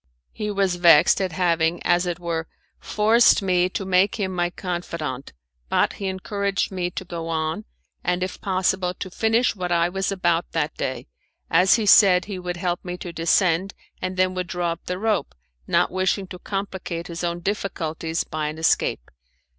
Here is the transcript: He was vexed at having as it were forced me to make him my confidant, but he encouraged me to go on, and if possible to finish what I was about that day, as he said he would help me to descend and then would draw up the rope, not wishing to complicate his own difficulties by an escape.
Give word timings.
He 0.31 0.49
was 0.49 0.77
vexed 0.77 1.21
at 1.21 1.31
having 1.31 1.79
as 1.83 2.07
it 2.07 2.19
were 2.19 2.47
forced 2.79 3.43
me 3.43 3.69
to 3.69 3.85
make 3.85 4.15
him 4.15 4.33
my 4.33 4.49
confidant, 4.49 5.31
but 5.69 5.93
he 5.93 6.07
encouraged 6.07 6.71
me 6.71 6.89
to 6.89 7.05
go 7.05 7.27
on, 7.27 7.65
and 8.03 8.23
if 8.23 8.41
possible 8.41 8.95
to 8.95 9.11
finish 9.11 9.55
what 9.55 9.71
I 9.71 9.89
was 9.89 10.11
about 10.11 10.53
that 10.53 10.73
day, 10.75 11.05
as 11.51 11.75
he 11.75 11.85
said 11.85 12.25
he 12.25 12.39
would 12.39 12.57
help 12.57 12.83
me 12.83 12.97
to 12.97 13.13
descend 13.13 13.75
and 14.01 14.17
then 14.17 14.33
would 14.33 14.47
draw 14.47 14.71
up 14.71 14.85
the 14.85 14.97
rope, 14.97 15.35
not 15.67 15.91
wishing 15.91 16.25
to 16.29 16.39
complicate 16.39 17.05
his 17.05 17.23
own 17.23 17.39
difficulties 17.41 18.23
by 18.23 18.47
an 18.47 18.57
escape. 18.57 19.11